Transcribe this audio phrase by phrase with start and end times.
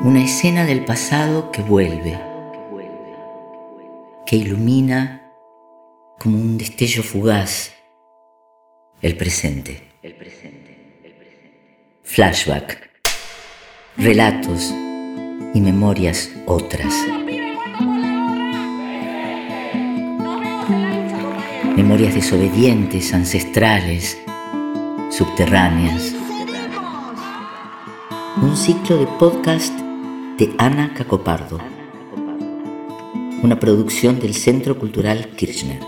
[0.00, 2.16] Una escena del pasado que vuelve,
[4.24, 5.32] que ilumina
[6.20, 7.74] como un destello fugaz
[9.02, 9.82] el presente.
[12.04, 12.90] Flashback,
[13.96, 14.72] relatos
[15.52, 16.94] y memorias otras.
[21.76, 24.16] Memorias desobedientes, ancestrales,
[25.10, 26.14] subterráneas.
[28.40, 29.87] Un ciclo de podcast
[30.38, 31.58] de Ana Cacopardo.
[33.42, 35.80] Una producción del Centro Cultural Kirchner.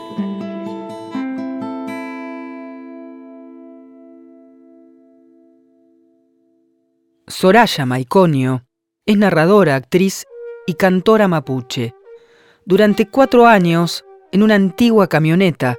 [7.29, 8.67] Soraya Maiconio
[9.07, 10.27] es narradora, actriz
[10.67, 11.95] y cantora mapuche.
[12.65, 15.77] Durante cuatro años, en una antigua camioneta,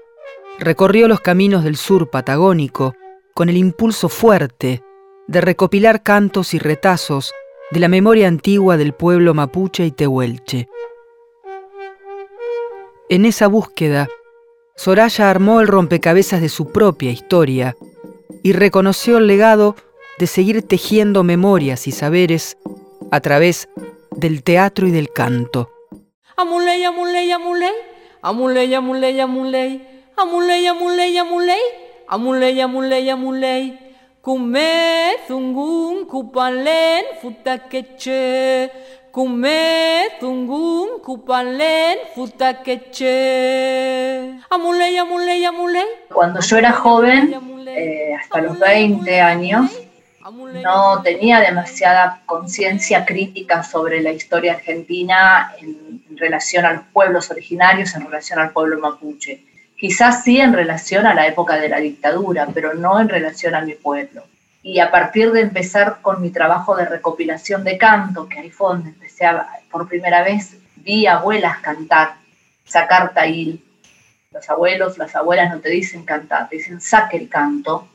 [0.60, 2.96] recorrió los caminos del sur patagónico
[3.34, 4.82] con el impulso fuerte
[5.28, 7.34] de recopilar cantos y retazos
[7.72, 10.68] de la memoria antigua del pueblo mapuche y tehuelche.
[13.10, 14.08] En esa búsqueda,
[14.76, 17.76] Soraya armó el rompecabezas de su propia historia
[18.44, 19.76] y reconoció el legado
[20.18, 22.58] de seguir tejiendo memorias y saberes
[23.12, 23.70] a través
[24.16, 25.70] del teatro y del canto.
[26.36, 27.72] Amuley, amuley, amuley,
[28.22, 29.82] amuley, amuley, amuley,
[30.18, 31.60] amuley, amuley, amuley,
[32.08, 33.80] amuley, amuley, amuley,
[34.22, 38.70] kume zungun kupalen futakeche,
[39.12, 43.18] kume zungun kupalen futakeche.
[44.50, 45.86] Amuley, amuley, amuley.
[46.14, 47.34] Cuando yo era joven,
[47.68, 49.72] eh, hasta los 20 años,
[50.64, 57.96] no tenía demasiada conciencia crítica sobre la historia argentina en, relación a los pueblos originarios,
[57.96, 59.44] en relación al pueblo mapuche.
[59.82, 63.62] Quizás sí en relación a la época de la dictadura, pero no en relación a
[63.62, 64.24] mi pueblo.
[64.62, 68.74] Y a partir de empezar con mi trabajo de recopilación de canto, que ahí fue
[68.74, 72.14] donde empecé a, por primera vez, vi abuelas cantar,
[72.64, 73.60] sacar tail.
[74.32, 77.90] Los abuelos, las abuelas no te dicen cantar, te dicen saque el canto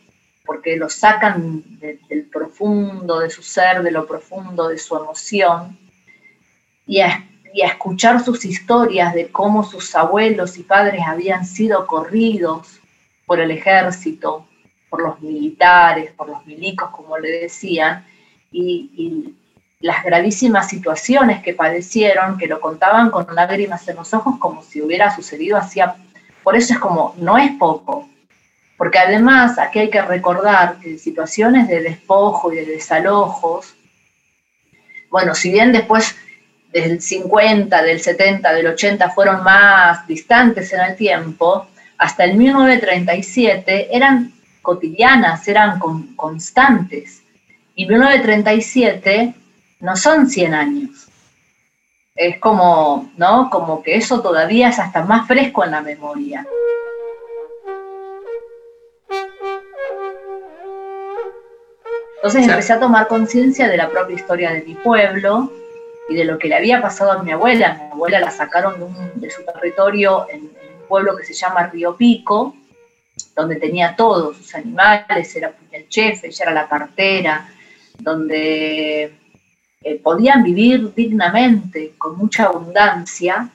[0.44, 5.78] porque lo sacan del profundo de su ser, de lo profundo de su emoción,
[6.84, 7.25] y a,
[7.55, 12.81] escuchar sus historias de cómo sus abuelos y padres habían sido corridos
[13.25, 14.47] por el ejército,
[14.89, 18.06] por los militares, por los milicos, como le decían,
[18.51, 19.35] y, y
[19.81, 24.83] las gravísimas situaciones que padecieron, que lo contaban con lágrimas en los ojos como si
[24.83, 25.97] hubiera sucedido hacía...
[26.43, 28.09] Por eso es como, no es poco,
[28.77, 33.75] porque además aquí hay que recordar que situaciones de despojo y de desalojos,
[35.11, 36.15] bueno, si bien después
[36.81, 41.66] del 50, del 70, del 80 fueron más distantes en el tiempo,
[41.97, 45.78] hasta el 1937 eran cotidianas, eran
[46.16, 47.22] constantes.
[47.75, 49.34] Y 1937
[49.81, 51.09] no son 100 años.
[52.14, 53.48] Es como, ¿no?
[53.48, 56.47] Como que eso todavía es hasta más fresco en la memoria.
[62.16, 65.50] Entonces empecé a tomar conciencia de la propia historia de mi pueblo
[66.09, 67.75] y de lo que le había pasado a mi abuela.
[67.87, 68.75] Mi abuela la sacaron
[69.15, 72.55] de, su territorio en, un pueblo que se llama Río Pico,
[73.34, 77.49] donde tenía todos sus animales, era el chef, ella era la partera,
[77.99, 79.15] donde
[79.83, 83.50] eh, podían vivir dignamente, con mucha abundancia,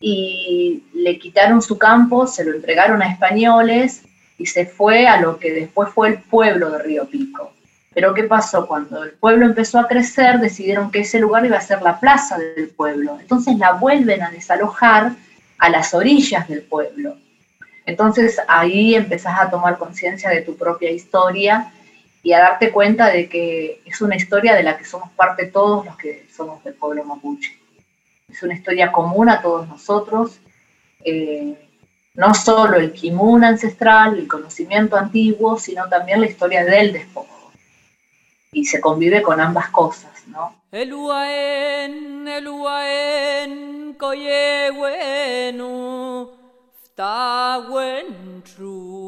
[0.00, 4.02] y le quitaron su campo, se lo entregaron a españoles
[4.36, 7.52] y se fue a lo que después fue el pueblo de Río Pico.
[7.94, 8.66] Pero ¿qué pasó?
[8.66, 12.38] Cuando el pueblo empezó a crecer, decidieron que ese lugar iba a ser la plaza
[12.38, 13.18] del pueblo.
[13.20, 15.12] Entonces la vuelven a desalojar
[15.58, 17.16] a las orillas del pueblo.
[17.84, 21.72] Entonces ahí empezás a tomar conciencia de tu propia historia
[22.22, 25.84] y a darte cuenta de que es una historia de la que somos parte todos
[25.84, 27.58] los que somos del pueblo mapuche.
[28.28, 30.38] Es una historia común a todos nosotros.
[31.04, 31.68] Eh,
[32.14, 37.41] no solo el kimun ancestral, el conocimiento antiguo, sino también la historia del despojo
[38.52, 40.54] y se convive con ambas cosas, ¿no?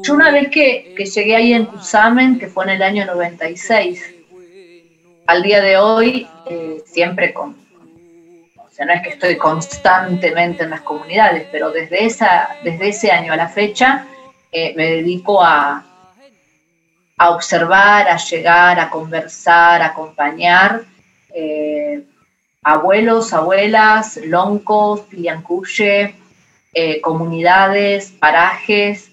[0.03, 4.15] Yo una vez que, llegué ahí en Cusamen, que fue en el año 96,
[5.27, 7.55] al día de hoy, eh, siempre con,
[8.57, 13.11] o sea, no es que estoy constantemente en las comunidades, pero desde, esa, desde ese
[13.11, 14.07] año a la fecha
[14.51, 15.85] eh, me dedico a,
[17.17, 20.83] a observar, a llegar, a conversar, a acompañar
[21.33, 22.03] eh,
[22.63, 26.15] abuelos, abuelas, loncos, piliancuye,
[26.73, 29.11] eh, comunidades, parajes,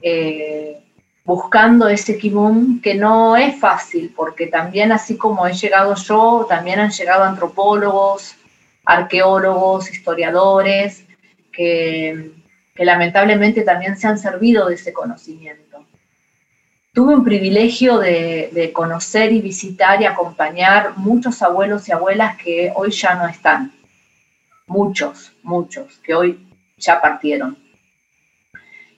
[0.00, 0.80] eh,
[1.24, 6.80] buscando ese kimum que no es fácil, porque también así como he llegado yo, también
[6.80, 8.36] han llegado antropólogos,
[8.84, 11.04] arqueólogos, historiadores,
[11.52, 12.32] que,
[12.76, 15.86] lamentablemente también se han servido de ese conocimiento.
[16.94, 22.90] Tuve un privilegio de, conocer y visitar y acompañar muchos abuelos y abuelas que hoy
[22.90, 23.72] ya no están.
[24.66, 26.46] Muchos, muchos, que hoy
[26.78, 27.64] ya partieron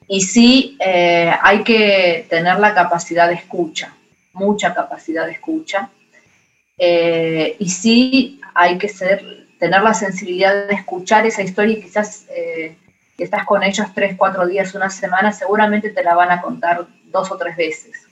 [0.08, 3.92] y sí, eh, hay que tener la capacidad de escucha,
[4.32, 5.90] mucha capacidad de escucha.
[6.78, 8.88] Eh, y sí, hay que
[9.58, 12.76] tener la sensibilidad de escuchar esa historia y quizás eh,
[13.18, 17.30] estás con ellos tres, cuatro días, una semana, seguramente te la van a contar dos
[17.30, 18.02] o tres veces.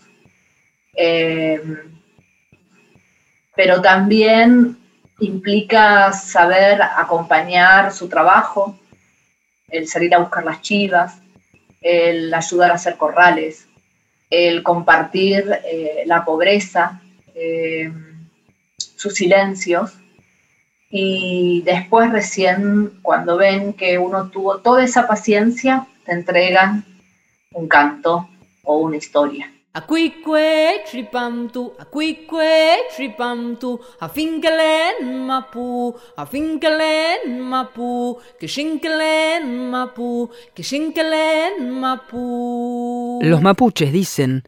[3.57, 4.77] pero también
[5.21, 8.79] implica saber acompañar su trabajo,
[9.69, 11.21] el salir a buscar las chivas,
[11.81, 13.69] el ayudar a hacer corrales,
[14.31, 17.01] el compartir eh, la pobreza,
[17.35, 17.93] eh,
[18.77, 19.93] sus silencios,
[20.91, 26.85] y después recién cuando ven que uno tuvo toda esa paciencia, te entregan
[27.53, 28.29] un canto
[28.65, 29.51] o una historia.
[29.77, 43.19] Aquique tripamtu, aquique tripamtu, afinkelen mapu, afinkelen mapu, kishinkelen mapu, kishinkelen mapu.
[43.23, 44.45] Los mapuches dicen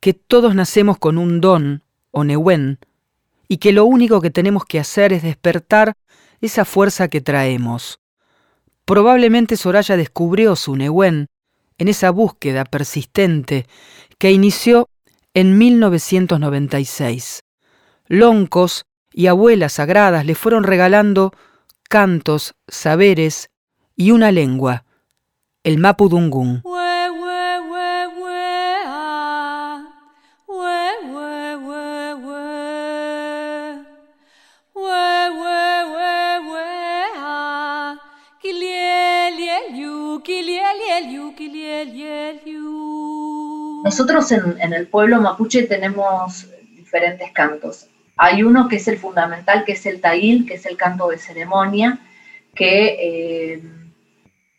[0.00, 2.78] que todos nacemos con un don, o newen,
[3.48, 5.92] y que lo único que tenemos que hacer es despertar
[6.40, 8.00] esa fuerza que traemos.
[8.86, 11.26] Probablemente Soraya descubrió su newen
[11.80, 13.66] en esa búsqueda persistente
[14.18, 14.88] que inició
[15.32, 17.42] en 1996.
[18.06, 21.32] Loncos y abuelas sagradas le fueron regalando
[21.88, 23.48] cantos, saberes
[23.96, 24.84] y una lengua,
[25.64, 26.60] el mapudungún.
[44.00, 47.86] Nosotros en, el pueblo mapuche tenemos diferentes cantos.
[48.16, 51.18] Hay uno que es el fundamental, que es el tail, que es el canto de
[51.18, 51.98] ceremonia,
[52.54, 53.62] que eh,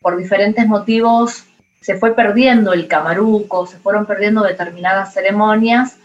[0.00, 1.42] por diferentes motivos
[1.80, 5.96] se fue perdiendo el camaruco, se fueron perdiendo determinadas ceremonias,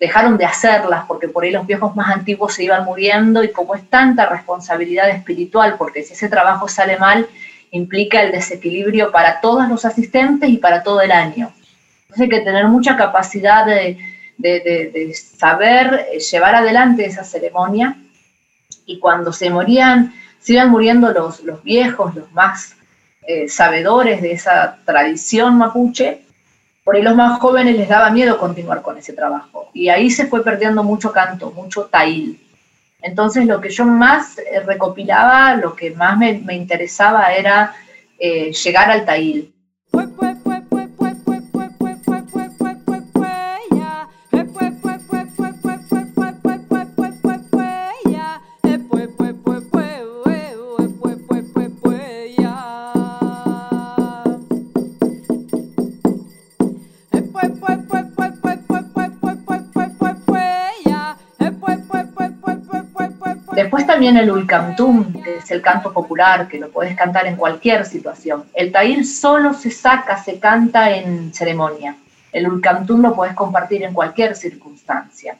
[0.00, 3.76] dejaron de hacerlas porque por ahí los viejos más antiguos se iban muriendo y como
[3.76, 7.28] es tanta responsabilidad espiritual, porque si ese trabajo sale mal,
[7.70, 11.52] implica el desequilibrio para todos los asistentes y para todo el año.
[12.08, 13.98] Entonces hay que tener mucha capacidad de,
[15.14, 17.98] saber eh, llevar adelante esa ceremonia
[18.86, 22.76] y cuando se morían, se iban muriendo los, viejos, los más
[23.26, 26.22] eh, sabedores de esa tradición mapuche,
[26.82, 29.68] por ahí los más jóvenes les daba miedo continuar con ese trabajo.
[29.74, 32.40] Y ahí se fue perdiendo mucho canto, mucho tail.
[33.02, 37.74] Entonces lo que yo más eh, recopilaba, lo que más me, interesaba era
[38.18, 39.52] llegar al tail.
[64.16, 68.44] El ulcantum, que es el canto popular, que lo puedes cantar en cualquier situación.
[68.54, 71.96] El taíl solo se saca, se canta en ceremonia.
[72.32, 75.36] El ulcantum lo puedes compartir en cualquier circunstancia.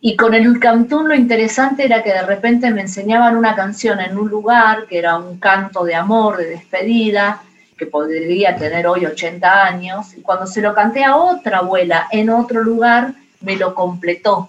[0.00, 4.16] Y con el ulcantum lo interesante era que de repente me enseñaban una canción en
[4.16, 7.42] un lugar que era un canto de amor, de despedida,
[7.76, 12.30] que podría tener hoy 80 años, y cuando se lo canté a otra abuela en
[12.30, 14.48] otro lugar, me lo completó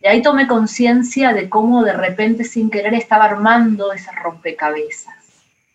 [0.00, 5.14] y ahí tomé conciencia de cómo de repente sin querer estaba armando ese rompecabezas,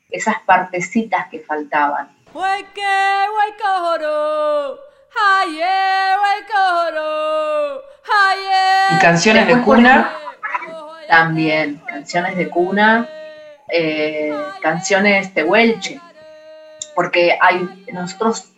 [0.10, 2.10] esas partecitas que faltaban.
[8.92, 10.12] Y canciones de cuna.
[11.08, 13.08] También, canciones de cuna,
[13.68, 16.00] eh, canciones de Huelche,
[16.96, 18.53] porque hay, nosotros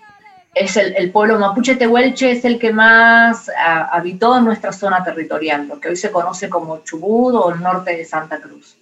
[0.56, 3.52] es el, pueblo mapuche tehuelche es el que más
[3.92, 8.06] habitó nuestra zona territorial, lo que hoy se conoce como Chubut o el norte de
[8.06, 8.78] Santa Cruz.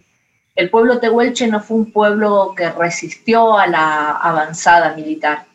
[0.55, 5.45] El pueblo tehuelche no fue un pueblo que resistió a la avanzada militar,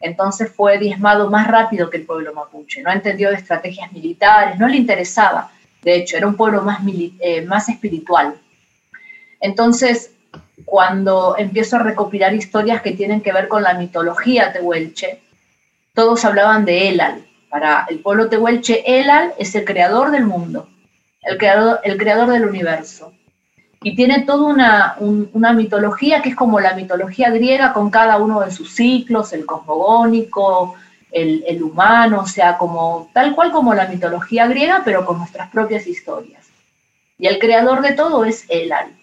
[0.00, 4.66] entonces fue diezmado más rápido que el pueblo mapuche, no entendió de estrategias militares, no
[4.66, 6.80] le interesaba, de hecho, era un pueblo más,
[7.20, 8.34] eh, más espiritual.
[9.40, 10.12] Entonces,
[10.64, 15.20] cuando empiezo a recopilar historias que tienen que ver con la mitología tehuelche,
[15.94, 17.26] todos hablaban de Elal.
[17.48, 20.68] Para el pueblo tehuelche, Elal es el creador del mundo,
[21.22, 23.12] el creador, el creador del universo.
[23.82, 28.40] Y tiene toda una, una mitología que es como la mitología griega con cada uno
[28.40, 30.74] de sus ciclos, el cosmogónico,
[31.10, 35.50] el, el, humano, o sea, como tal cual como la mitología griega, pero con nuestras
[35.50, 36.46] propias historias.
[37.18, 38.99] Y el creador de todo es Elal.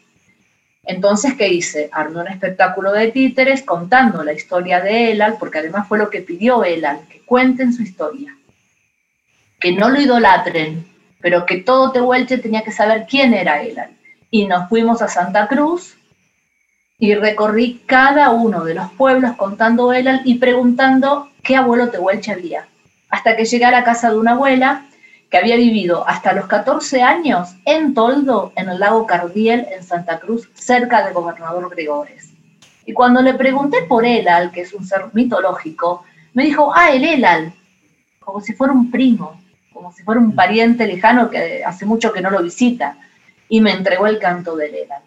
[0.87, 1.89] Entonces, ¿qué hice?
[1.91, 6.21] Armé un espectáculo de títeres contando la historia de Elal, porque además fue lo que
[6.21, 8.37] pidió Elal, que cuenten su historia.
[9.59, 10.87] Que no lo idolatren,
[11.19, 13.97] pero que todo Tehuelche tenía que saber quién era Elal.
[14.31, 15.97] Y nos fuimos a Santa Cruz
[16.97, 22.69] y recorrí cada uno de los pueblos contando Elal y preguntando qué abuelo Tehuelche había.
[23.09, 24.85] Hasta que llegué a la casa de una abuela
[25.29, 30.19] que había vivido hasta los 14 años en Toldo, en el lago Cardiel, en Santa
[30.19, 32.33] Cruz, cerca del gobernador Gregores.
[32.85, 36.03] Y cuando le pregunté por Elal, que es un ser mitológico,
[36.33, 37.53] me dijo, ah, el Elal,
[38.19, 39.41] como si fuera un primo,
[39.73, 42.97] como si fuera un pariente lejano que hace mucho que no lo visita,
[43.49, 45.01] y me entregó el canto del Elal.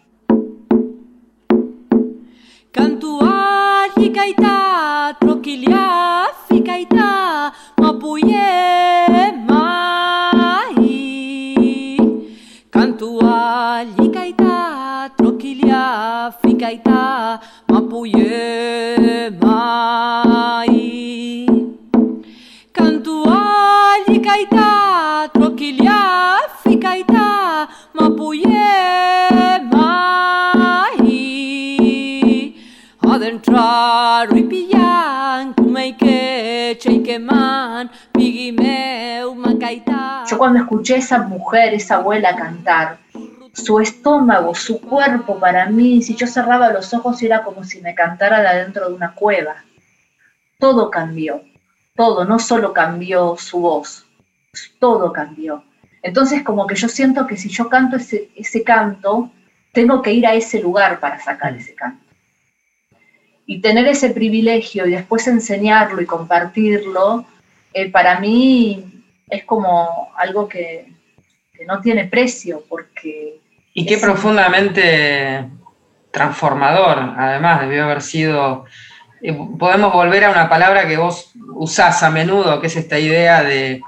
[7.77, 9.60] mapuye
[19.41, 20.69] mai
[22.73, 23.41] Kantua
[24.07, 24.69] likaita
[25.33, 26.01] trokilia
[26.63, 28.69] fikaita mapuye
[29.73, 31.17] mai
[33.11, 42.99] Adentrar uipian kumeike cheikeman pigimeu makaita Yo cuando escuché a esa mujer, esa abuela cantar,
[43.53, 47.95] su estómago, su cuerpo para mí, si yo cerraba los ojos era como si me
[47.95, 49.63] cantara de adentro de una cueva.
[50.57, 51.43] Todo cambió,
[51.95, 54.05] todo, no solo cambió su voz,
[54.79, 55.63] todo cambió.
[56.01, 59.31] Entonces como que yo siento que si yo canto ese, canto,
[59.73, 62.03] tengo que ir a ese lugar para sacar ese canto.
[63.45, 67.25] Y tener ese privilegio y después enseñarlo y compartirlo,
[67.73, 70.93] eh, para mí es como algo que
[71.65, 73.40] no tiene precio, porque
[73.73, 75.49] y qué profundamente
[76.11, 78.65] transformador, además, debió haber sido.
[79.21, 83.43] Eh, podemos volver a una palabra que vos usás a menudo, que es esta idea
[83.43, 83.81] de,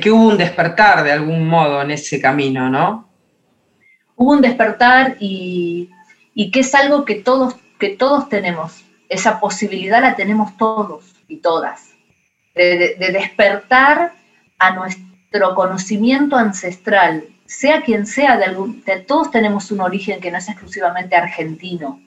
[0.00, 3.08] que hubo un despertar de algún modo en ese camino, ¿no?
[4.14, 5.90] Hubo un despertar y,
[6.52, 8.84] que es algo que todos, que todos tenemos.
[9.08, 11.90] Esa posibilidad la tenemos todos y todas.
[12.54, 14.12] de despertar
[14.58, 20.48] a nuestro conocimiento ancestral, sea quien sea, de todos tenemos un origen que no es
[20.48, 22.00] exclusivamente argentino.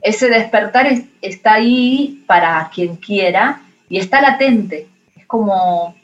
[0.00, 0.88] Ese despertar
[1.20, 4.88] está ahí para quien quiera y está latente.
[5.16, 5.94] Es como,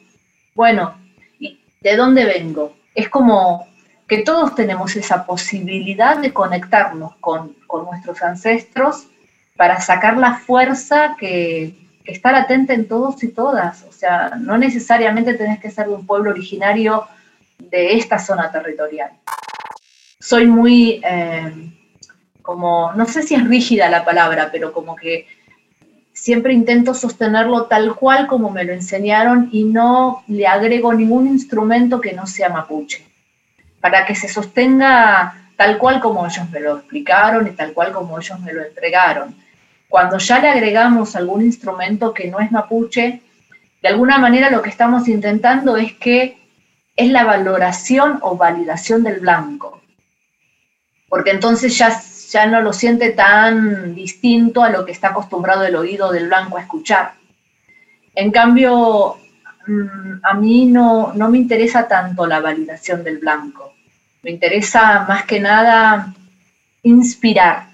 [0.54, 0.94] bueno,
[1.38, 2.76] ¿de dónde vengo?
[2.94, 3.66] Es como
[4.06, 9.08] que todos tenemos esa posibilidad de conectarnos con, nuestros ancestros
[9.56, 11.74] para sacar la fuerza que,
[12.04, 13.82] que, está latente en todos y todas.
[13.82, 17.06] O sea, no necesariamente tenés que ser de un pueblo originario
[17.58, 19.10] de esta zona territorial.
[20.20, 21.52] Soy muy, eh,
[22.42, 25.26] como, no sé si es rígida la palabra, pero como que
[26.12, 32.00] siempre intento sostenerlo tal cual como me lo enseñaron y no le agrego ningún instrumento
[32.00, 33.06] que no sea mapuche,
[33.80, 38.18] para que se sostenga tal cual como ellos me lo explicaron y tal cual como
[38.18, 39.34] ellos me lo entregaron.
[39.88, 43.22] Cuando ya le agregamos algún instrumento que no es mapuche,
[43.80, 46.37] de alguna manera lo que estamos intentando es que
[46.98, 49.80] es la valoración o validación del blanco.
[51.08, 51.96] Porque entonces ya,
[52.30, 56.58] ya no lo siente tan distinto a lo que está acostumbrado el oído del blanco
[56.58, 57.12] a escuchar.
[58.16, 59.16] En cambio,
[59.68, 63.74] mm, a mí no, no me interesa tanto la validación del blanco.
[64.24, 66.12] Me interesa más que nada
[66.82, 67.68] inspirar.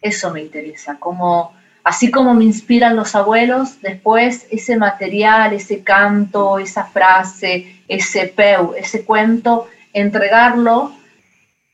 [0.00, 6.60] Eso me interesa, como así como me inspiran los abuelos, después ese material, ese canto,
[6.60, 10.92] esa frase, ese peu, ese cuento, entregarlo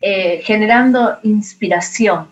[0.00, 2.28] eh, generando inspiración,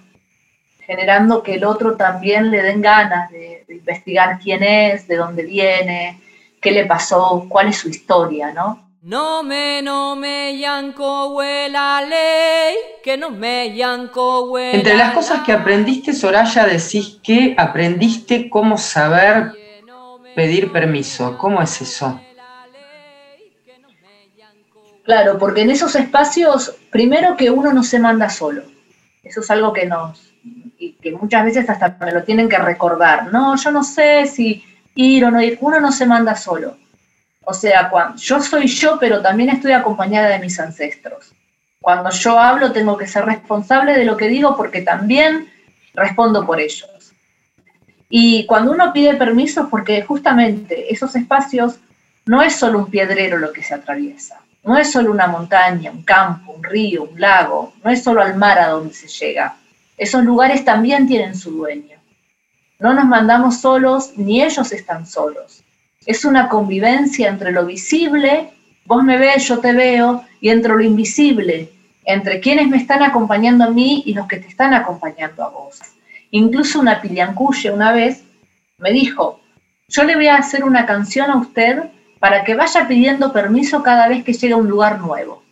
[0.87, 5.43] generando que el otro también le den ganas de, de, investigar quién es, de dónde
[5.43, 6.21] viene,
[6.61, 8.93] qué le pasó, cuál es su historia, ¿no?
[9.03, 15.51] No me, no me yanco la ley, que no me yanco Entre las cosas que
[15.51, 19.51] aprendiste, Soraya, decís que aprendiste cómo saber
[20.37, 21.37] pedir permiso.
[21.37, 22.21] ¿Cómo es eso?
[25.04, 28.62] Claro, porque en esos espacios, primero que uno no se manda solo.
[29.23, 30.32] Eso es algo que nos,
[30.78, 33.32] y que muchas veces hasta me lo tienen que recordar.
[33.32, 36.76] No, yo no sé si ir o no ir, uno no se manda solo.
[37.44, 41.32] O sea, yo soy yo, pero también estoy acompañada de mis ancestros.
[41.80, 45.49] Cuando yo hablo tengo que ser responsable de lo que digo porque también
[45.94, 47.12] respondo por ellos.
[48.09, 51.80] Y cuando uno pide permiso, porque justamente esos espacios
[52.26, 56.02] no es solo un piedrero lo que se atraviesa, no es solo una montaña, un
[56.02, 59.57] campo, un río, un lago, no es solo al mar a donde se llega.
[59.97, 61.99] Esos lugares también tienen su dueño.
[62.78, 65.62] No nos mandamos solos, ni ellos están solos.
[66.07, 68.50] Es una convivencia entre lo visible,
[68.87, 71.71] vos me ves, yo te veo, y entre lo invisible,
[72.04, 75.78] entre quienes me están acompañando a mí y los que te están acompañando a vos.
[76.31, 78.25] Incluso una piliancuye una vez
[78.78, 79.40] me dijo,
[79.88, 81.85] yo le voy a hacer una canción a usted
[82.23, 85.43] para que vaya pidiendo permiso cada vez que llegue a un lugar nuevo.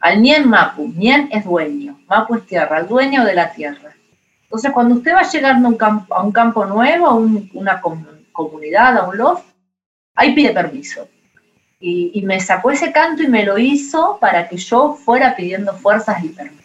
[0.00, 3.94] Al Nien Mapu, Nien es dueño, Mapu es tierra, el dueño de la tierra.
[4.42, 7.80] Entonces, cuando usted va llegando a un campo, a un campo nuevo, a una
[8.32, 9.44] comunidad, a un loft,
[10.16, 11.08] ahí pide permiso.
[11.78, 15.72] Y, y me sacó ese canto y me lo hizo para que yo fuera pidiendo
[15.72, 16.61] fuerzas y permiso.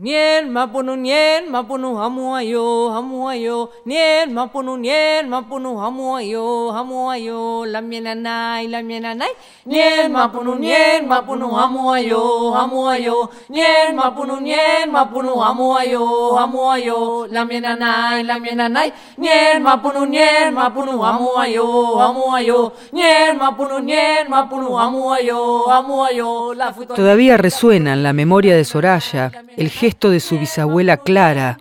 [0.00, 7.10] Nien mapunu nien mapunu hamu ayo hamu ayo nien mapunu nien mapunu hamu ayo hamu
[7.12, 9.28] ayo la miena nai la miena nai
[9.68, 16.72] nien mapunu nien mapunu hamu ayo hamu ayo nien mapunu nien mapunu hamu ayo hamu
[16.72, 18.88] ayo la miena nai la miena nai
[19.20, 21.68] nien mapunu nien mapunu hamu ayo
[22.00, 28.14] hamu ayo nien mapunu nien mapunu hamu ayo hamu ayo la Todavía resuena en la
[28.14, 31.58] memoria de Soraya el gesto de su bisabuela Clara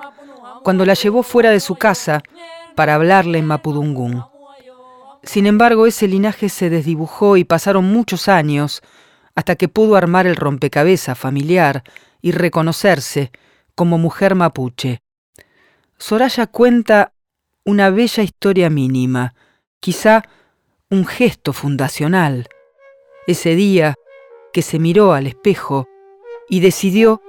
[0.63, 2.21] cuando la llevó fuera de su casa
[2.75, 4.24] para hablarle en Mapudungún.
[5.24, 8.81] Sin embargo, ese linaje se desdibujó y pasaron muchos años
[9.36, 11.83] hasta que pudo armar el rompecabezas familiar
[12.21, 13.31] y reconocerse
[13.75, 15.01] como mujer mapuche.
[15.98, 17.13] Soraya cuenta
[17.65, 19.33] una bella historia mínima,
[19.79, 20.24] quizá
[20.89, 22.48] un gesto fundacional.
[23.27, 23.95] Ese día
[24.53, 25.88] que se miró al espejo
[26.50, 27.21] y decidió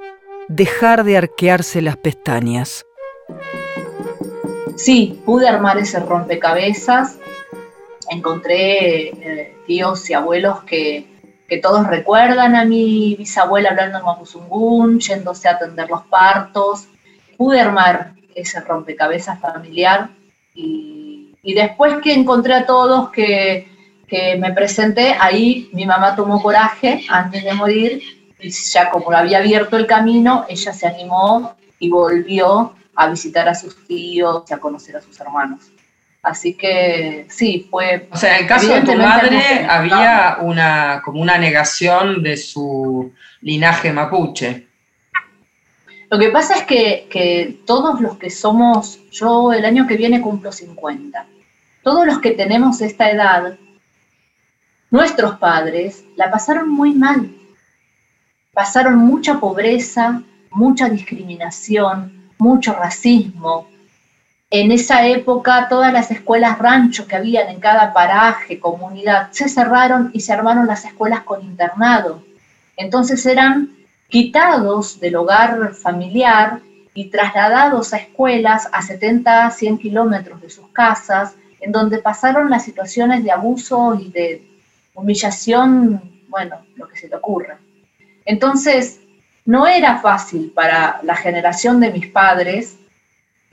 [0.51, 2.85] dejar de arquearse las pestañas.
[4.77, 7.19] Sí, pude armar ese rompecabezas.
[8.11, 11.09] Encontré eh, tíos y abuelos que,
[11.63, 16.87] todos recuerdan a mi bisabuela hablando en Mapuzungún, yéndose a atender los partos.
[17.37, 20.11] Pude armar ese rompecabezas familiar
[20.55, 23.69] y, después que encontré a todos que,
[24.07, 29.39] que me presenté, ahí mi mamá tomó coraje antes de morir y ya como había
[29.39, 34.59] abierto el camino, ella se animó y volvió a visitar a sus tíos y a
[34.59, 35.71] conocer a sus hermanos.
[36.23, 38.09] Así que sí, fue...
[38.13, 43.13] O sea, en el caso de tu madre había una, como una negación de su
[43.41, 44.67] linaje mapuche.
[46.11, 50.21] Lo que pasa es que, que todos los que somos, yo el año que viene
[50.21, 51.25] cumplo 50,
[51.83, 53.57] todos los que tenemos esta edad,
[54.91, 57.40] nuestros padres la pasaron muy mal
[58.53, 63.69] pasaron mucha pobreza, mucha discriminación, mucho racismo.
[64.51, 70.11] En esa época todas las escuelas ranchos que habían en cada paraje, comunidad, se cerraron
[70.13, 72.25] y se armaron las escuelas con internado.
[72.77, 73.71] Entonces eran
[74.09, 76.61] quitados del hogar familiar
[76.95, 82.65] y trasladados a escuelas a 70, 100 kilómetros de sus casas, en donde pasaron las
[82.65, 84.45] situaciones de abuso y de
[84.95, 87.59] humillación, bueno, lo que se te ocurra.
[88.31, 89.01] Entonces,
[89.45, 92.79] no era fácil para la generación de mis padres,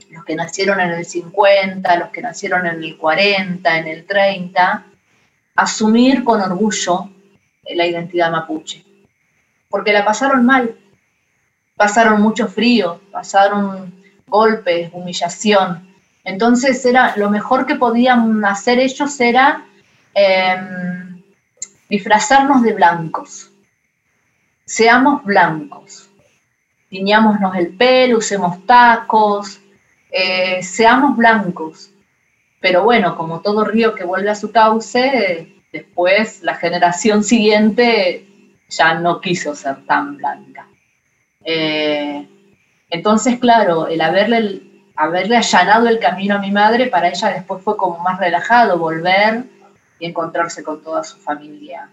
[0.08, 4.84] los que nacieron en el 50, los que nacieron en el 40, en el 30,
[5.56, 7.10] asumir con orgullo
[7.74, 8.84] la identidad mapuche,
[9.68, 10.76] porque la pasaron mal,
[11.74, 13.92] pasaron mucho frío, pasaron
[14.28, 15.88] golpes, humillación.
[16.22, 19.66] Entonces era lo mejor que podían hacer ellos era
[20.14, 21.20] em,
[21.88, 23.50] disfrazarnos de blancos
[24.68, 26.10] seamos blancos,
[26.90, 29.60] tiñámonos el pelo, usemos tacos,
[30.10, 31.90] eh, seamos blancos.
[32.60, 38.26] Pero bueno, como todo río que vuelve a su cauce, después la generación siguiente
[38.68, 40.68] ya no quiso ser tan blanca.
[41.44, 42.28] Eh,
[42.90, 44.62] entonces, claro, el haberle,
[44.96, 49.44] haberle allanado el camino a mi madre, para ella después fue como más relajado volver
[49.98, 51.88] y encontrarse con toda su familia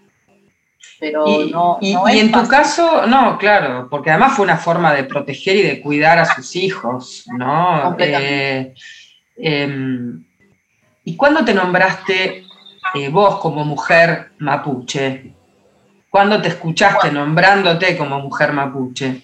[0.99, 5.03] pero y, no, y, en tu caso, no, claro, porque además fue una forma de
[5.03, 7.95] proteger y de cuidar a sus hijos, ¿no?
[7.99, 8.73] Eh,
[9.37, 10.23] em,
[11.03, 12.45] ¿Y cuándo te nombraste
[12.95, 15.33] eh, vos como mujer mapuche?
[16.09, 19.21] ¿Cuándo te escuchaste nombrándote como mujer mapuche?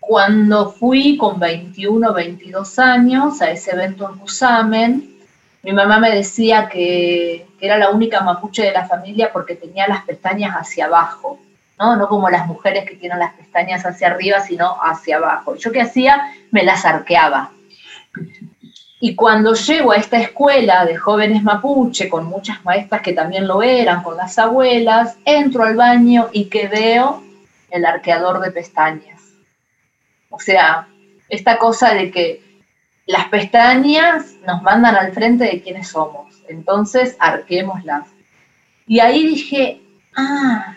[0.00, 5.15] Cuando fui con 21, 22 años a ese evento en Busamen,
[5.62, 10.04] Mi mamá me decía que, era la única mapuche de la familia porque tenía las
[10.04, 11.38] pestañas hacia abajo.
[11.78, 11.96] ¿no?
[11.96, 15.56] No como las mujeres que tienen las pestañas hacia arriba, sino hacia abajo.
[15.56, 17.50] Yo qué hacía, me las arqueaba.
[18.98, 23.62] Y cuando llego a esta escuela de jóvenes mapuche, con muchas maestras que también lo
[23.62, 27.22] eran, con las abuelas, entro al baño y que veo
[27.70, 29.20] el arqueador de pestañas.
[30.30, 30.88] O sea,
[31.28, 32.45] esta cosa de que
[33.06, 36.42] las pestañas nos mandan al frente de quienes somos.
[36.48, 38.08] Entonces, arquémoslas.
[38.86, 39.80] Y ahí dije,
[40.16, 40.76] ah,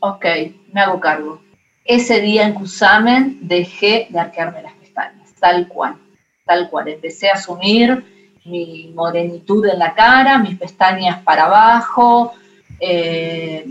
[0.00, 0.24] ok,
[0.72, 1.40] me hago cargo.
[1.84, 5.96] Ese día en Cusamen dejé de arquearme las pestañas, tal cual,
[6.44, 6.88] tal cual.
[6.88, 8.04] Empecé a asumir
[8.44, 12.34] mi morenitud en la cara, mis pestañas para abajo.
[12.78, 13.64] Eh,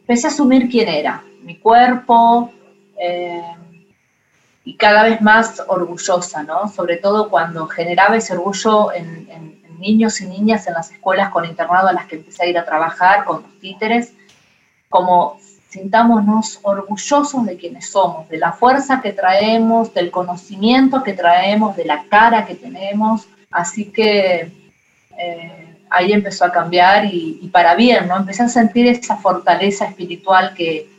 [0.00, 2.52] empecé a asumir quién era, mi cuerpo.
[2.98, 3.42] Eh,
[4.64, 6.68] y cada vez más orgullosa, ¿no?
[6.68, 11.88] Sobre todo cuando generaba ese orgullo en, niños y niñas en las escuelas con internado
[11.88, 14.12] a las que empecé a ir a trabajar, con los títeres,
[14.88, 21.74] como sintámonos orgullosos de quienes somos, de la fuerza que traemos, del conocimiento que traemos,
[21.74, 23.26] de la cara que tenemos.
[23.50, 24.52] Así que
[25.18, 28.16] eh, ahí empezó a cambiar y, para bien, ¿no?
[28.16, 30.91] Empecé a sentir esa fortaleza espiritual que,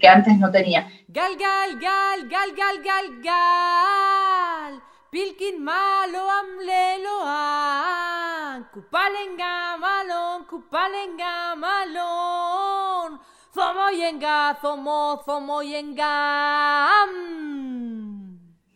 [0.00, 0.90] que antes no tenía.
[1.08, 4.82] Gal, gal, gal, gal, gal, gal, gal.
[5.10, 8.66] Pilkin malo amlelo an.
[8.72, 13.18] Kupalenga malon, kupalenga malon.
[13.52, 16.12] Zomoyenga, zomo, zomoyenga.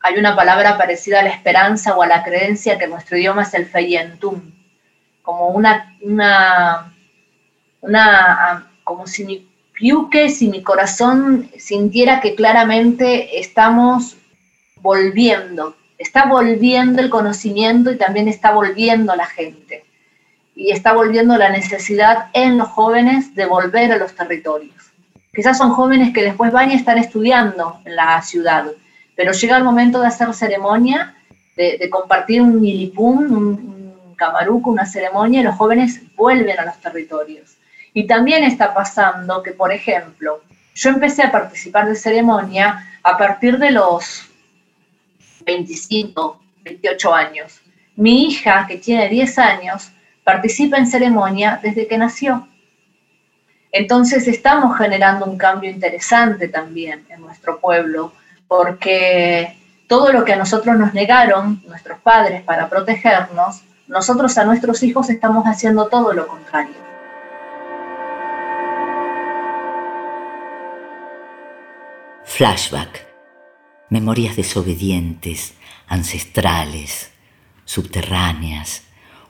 [0.01, 3.55] Hay una palabra parecida a la esperanza o a la creencia que nuestro idioma es
[3.55, 4.53] el feyentum.
[5.23, 6.93] Como una, una,
[7.81, 14.17] una, como si piuque, si mi corazón sintiera que claramente estamos
[14.81, 19.85] volviendo, está volviendo el conocimiento y también está volviendo la gente
[20.55, 24.93] y está volviendo la necesidad en los jóvenes de volver a los territorios.
[25.35, 28.67] Quizás son jóvenes que después van y están estudiando en la ciudad,
[29.17, 31.17] pero llega el momento de hacer ceremonia,
[31.57, 36.77] de, compartir un milipum, un, un camaruco, una ceremonia, y los jóvenes vuelven a los
[36.79, 37.57] territorios.
[37.95, 40.43] Y también está pasando que, por ejemplo,
[40.75, 44.29] yo empecé a participar de ceremonia a partir de los
[45.47, 47.61] 25, 28 años.
[47.95, 49.93] Mi hija, que tiene 10 años,
[50.25, 52.49] participa en ceremonia desde que nació.
[53.71, 58.13] Entonces estamos generando un cambio interesante también en nuestro pueblo,
[58.49, 64.83] porque todo lo que a nosotros nos negaron nuestros padres para protegernos, nosotros a nuestros
[64.83, 66.84] hijos estamos haciendo todo lo contrario.
[72.37, 73.07] Flashback.
[73.91, 75.55] Memorias desobedientes,
[75.87, 77.13] ancestrales,
[77.65, 78.83] subterráneas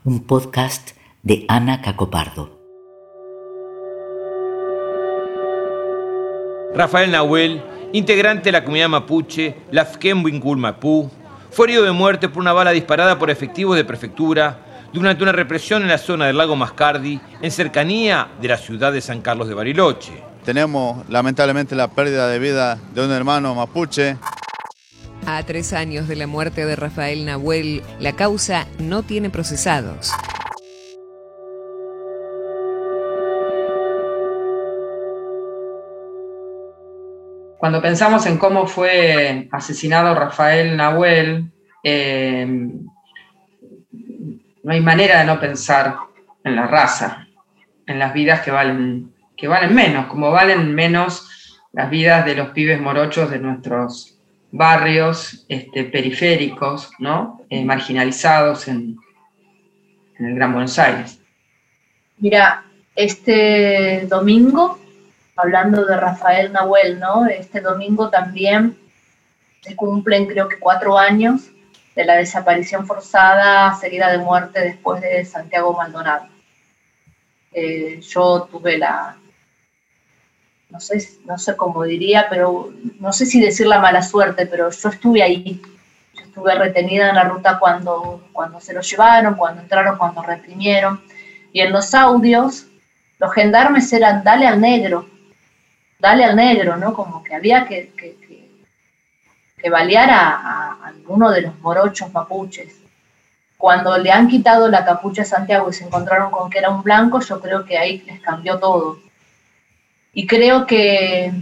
[0.04, 2.58] un podcast de Ana Cacopardo.
[6.74, 7.62] Rafael Nahuel,
[7.92, 11.10] integrante de la comunidad mapuche, Lafken Winkul Mapú,
[11.50, 15.82] fue herido de muerte por una bala disparada por efectivos de prefectura durante una represión
[15.82, 19.52] en la zona del lago Mascardi, en cercanía de la ciudad de San Carlos de
[19.52, 20.33] Bariloche.
[20.44, 24.18] Tenemos lamentablemente la pérdida de vida de un hermano mapuche.
[25.26, 30.12] A tres años de la muerte de Rafael Nahuel, la causa no tiene procesados.
[37.56, 41.50] Cuando pensamos en cómo fue asesinado Rafael Nahuel,
[41.82, 42.46] eh,
[44.62, 45.96] no hay manera de no pensar
[46.44, 47.26] en la raza,
[47.86, 51.28] en las vidas que valen, que valen menos, como valen menos
[51.72, 54.16] las vidas de los pibes morochos de nuestros
[54.52, 57.40] barrios este, periféricos, ¿no?
[57.50, 58.96] Eh, marginalizados en,
[60.20, 61.18] el Gran Buenos Aires.
[62.18, 64.78] Mira, este domingo,
[65.34, 67.26] hablando de Rafael Nahuel, ¿no?
[67.26, 68.78] Este domingo también
[69.60, 71.50] se cumplen creo que cuatro años
[71.96, 76.28] de la desaparición forzada seguida de muerte después de Santiago Maldonado.
[77.52, 79.16] Eh, yo tuve la,
[80.74, 84.70] no sé, no sé cómo diría, pero no sé si decir la mala suerte, pero
[84.70, 85.62] yo estuve ahí,
[86.14, 91.00] yo estuve retenida en la ruta cuando, cuando se lo llevaron, cuando entraron, cuando reprimieron,
[91.52, 92.66] y en los audios
[93.20, 95.08] los gendarmes eran dale al negro,
[96.00, 96.92] dale al negro, ¿no?
[96.92, 98.16] Como que había que, que,
[99.56, 102.80] que, balear a, a, alguno de los morochos mapuches.
[103.56, 106.82] Cuando le han quitado la capucha a Santiago y se encontraron con que era un
[106.82, 109.03] blanco, yo creo que ahí les cambió todo
[110.14, 111.32] y creo que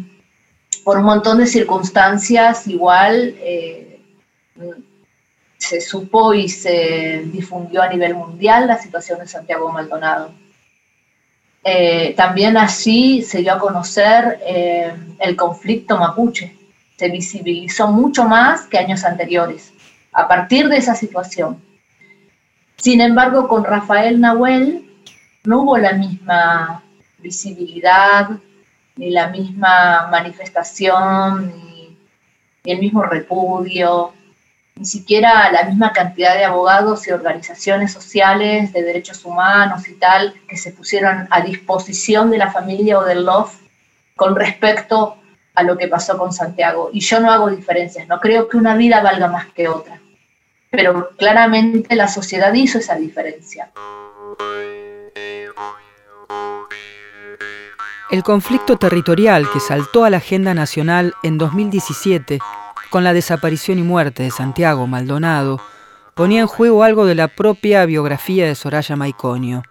[0.84, 4.00] por un montón de circunstancias igual eh,
[5.58, 10.32] se supo y se difundió a nivel mundial la situación de Santiago Maldonado.
[11.64, 16.56] Eh, también así se dio a conocer eh, el conflicto mapuche,
[16.96, 19.72] se visibilizó mucho más que años anteriores
[20.12, 21.62] a partir de esa situación.
[22.76, 24.90] Sin embargo, con Rafael Nahuel
[25.44, 26.82] no hubo la misma
[27.18, 28.30] visibilidad,
[28.96, 31.98] ni la misma manifestación, ni,
[32.64, 34.12] el mismo repudio,
[34.76, 40.34] ni siquiera la misma cantidad de abogados y organizaciones sociales de derechos humanos y tal
[40.48, 43.60] que se pusieron a disposición de la familia o del LOF
[44.14, 45.16] con respecto
[45.54, 46.90] a lo que pasó con Santiago.
[46.92, 50.00] Y yo no hago diferencias, no creo que una vida valga más que otra,
[50.70, 53.70] pero claramente la sociedad hizo esa diferencia.
[58.12, 62.40] El conflicto territorial que saltó a la agenda nacional en 2017
[62.90, 65.62] con la desaparición y muerte de Santiago Maldonado
[66.14, 69.62] ponía en juego algo de la propia biografía de Soraya Maiconio.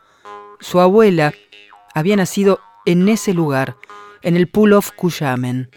[0.60, 1.36] Su abuela
[1.94, 3.76] había nacido en ese lugar,
[4.24, 5.70] en el Pull-off Cuyamen.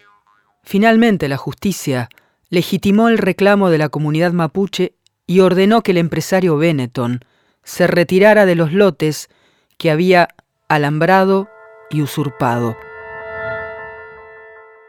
[0.63, 2.09] Finalmente la justicia
[2.49, 4.95] legitimó el reclamo de la comunidad mapuche
[5.27, 7.27] y ordenó que el empresario Benetton
[7.63, 9.29] se retirara de los lotes
[9.77, 10.31] que había
[10.67, 11.51] alambrado
[11.91, 12.77] y usurpado.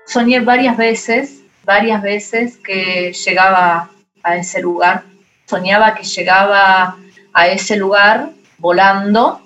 [0.06, 3.90] Soñé varias veces, varias veces que llegaba
[4.24, 5.04] a ese lugar.
[5.46, 6.98] Soñaba que llegaba
[7.34, 9.42] a ese lugar volando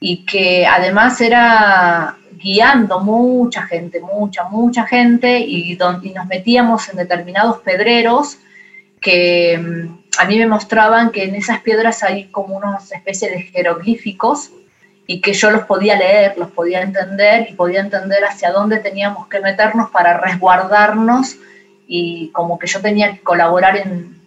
[0.00, 6.96] y que además era guiando mucha gente, mucha, mucha gente y, y nos metíamos en
[6.96, 8.38] determinados pedreros
[9.00, 13.42] que mm, a mí me mostraban que en esas piedras hay como unas especies de
[13.42, 14.50] jeroglíficos
[15.06, 19.26] y que yo los podía leer, los podía entender y podía entender hacia dónde teníamos
[19.28, 21.36] que meternos para resguardarnos
[21.86, 24.20] y como que yo tenía que colaborar en,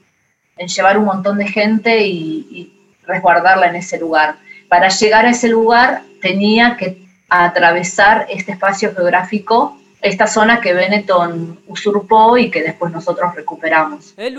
[0.57, 2.71] llevar un montón de gente y,
[3.07, 4.37] resguardarla en ese lugar.
[4.67, 11.59] Para llegar a ese lugar tenía que atravesar este espacio geográfico, esta zona que Benetton
[11.67, 14.15] usurpó y que después nosotros recuperamos.
[14.17, 14.33] El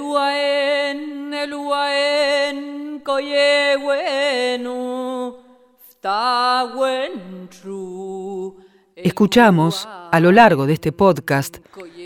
[8.94, 11.58] Escuchamos a lo largo de este podcast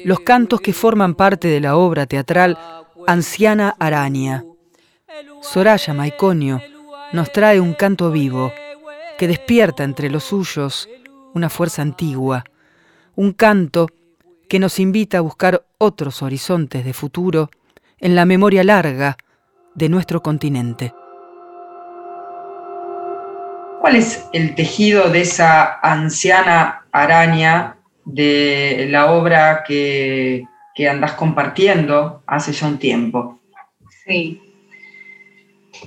[0.05, 2.59] los cantos que forman parte de la obra teatral
[3.07, 4.45] Anciana Araña.
[5.43, 6.63] Soraya Maiconio
[7.13, 8.53] nos trae un canto vivo
[9.19, 10.89] que despierta entre los suyos
[11.35, 12.45] una fuerza antigua,
[13.17, 13.89] un canto
[14.49, 17.51] que nos invita a buscar otros horizontes de futuro
[17.99, 19.17] en la memoria larga
[19.75, 20.95] de nuestro continente.
[23.81, 32.23] ¿Cuál es el tejido de esa anciana araña de la obra que, que andás compartiendo
[32.27, 33.41] hace ya un tiempo?
[34.05, 34.43] Sí.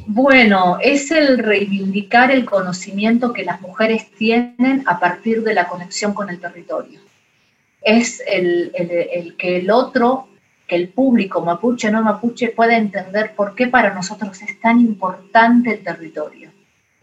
[0.08, 6.16] Bueno, es el reivindicar el conocimiento que las mujeres tienen a partir de la conexión
[6.16, 7.00] con el territorio.
[7.80, 10.30] Es el, el que el otro,
[10.66, 15.74] que el público mapuche no mapuche pueda entender por qué para nosotros es tan importante
[15.74, 16.54] el territorio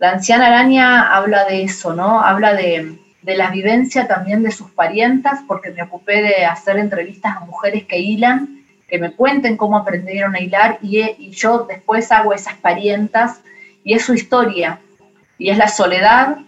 [0.00, 2.22] la anciana araña habla de eso, ¿no?
[2.22, 7.40] Habla de, la vivencia también de sus parientas, porque me ocupé de hacer entrevistas a
[7.40, 12.54] mujeres que hilan, que me cuenten cómo aprendieron a hilar y, yo después hago esas
[12.54, 13.42] parientas
[13.84, 14.80] y es su historia.
[15.36, 16.38] Y es la soledad,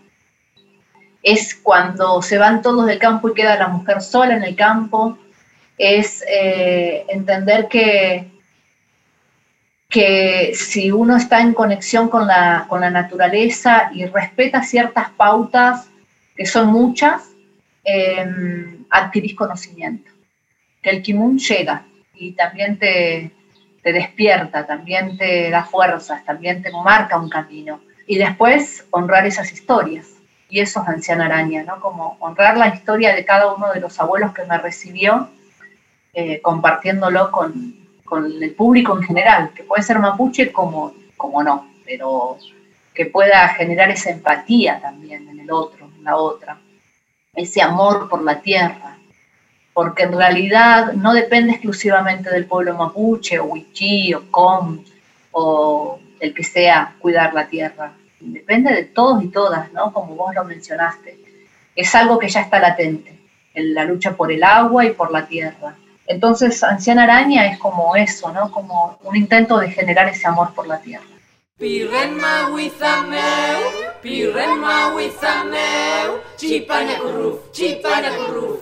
[1.23, 5.19] es cuando se van todos del campo y queda la mujer sola en el campo,
[5.77, 8.32] es eh, entender que,
[9.93, 15.91] que si uno está en conexión con la, con la naturaleza y respeta ciertas pautas,
[16.35, 17.29] que son muchas,
[17.85, 20.11] em, adquirís conocimiento.
[20.83, 23.33] Que el kimun llega y también te,
[23.83, 27.83] te despierta, también te da fuerzas, también te marca un camino.
[28.07, 30.07] Y después honrar esas historias.
[30.49, 31.81] Y eso es Anciana Araña, ¿no?
[31.81, 35.29] Como honrar la historia de cada uno de los abuelos que me recibió,
[36.15, 37.82] eh, compartiéndolo con,
[38.13, 42.37] con el público en general, que puede ser mapuche como, como no, pero
[42.93, 46.59] que pueda generar esa empatía también en el otro, en la otra,
[47.33, 48.99] ese amor por la tierra,
[49.73, 54.85] porque en realidad no depende exclusivamente del pueblo mapuche o huichí o com
[55.31, 59.91] o el que sea cuidar la tierra, depende de todos y todas, ¿no?
[59.91, 61.19] Como vos lo mencionaste.
[61.75, 63.19] Es algo que ya está latente,
[63.55, 65.77] en la lucha por el agua y por la tierra.
[66.07, 68.51] Entonces, Anciana Araña es como eso, ¿no?
[68.51, 71.05] Como un intento de generar ese amor por la tierra.
[71.59, 73.61] Pirrenma wizameu,
[74.03, 78.59] pirrenma wizameu, chipanya kurruf, chipanya kurruf,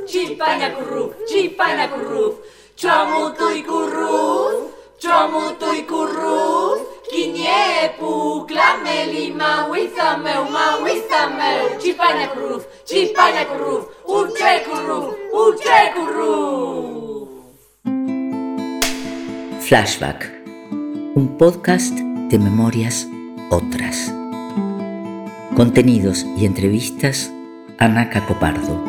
[19.71, 20.29] Flashback,
[21.15, 23.07] un podcast de memorias
[23.51, 24.13] otras.
[25.55, 27.33] Contenidos y entrevistas,
[27.79, 28.85] Ana Cacopardo.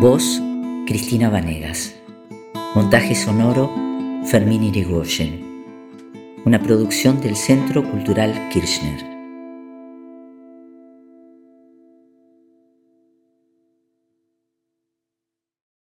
[0.00, 0.42] Voz,
[0.84, 1.94] Cristina Vanegas.
[2.74, 3.72] Montaje sonoro,
[4.24, 5.64] Fermín Irigoyen.
[6.44, 9.15] Una producción del Centro Cultural Kirchner.